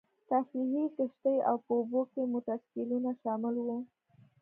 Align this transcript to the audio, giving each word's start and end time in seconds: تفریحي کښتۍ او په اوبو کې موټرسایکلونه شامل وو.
تفریحي 0.29 0.85
کښتۍ 0.95 1.37
او 1.49 1.55
په 1.65 1.71
اوبو 1.79 2.01
کې 2.11 2.21
موټرسایکلونه 2.33 3.09
شامل 3.21 3.55
وو. 3.65 3.77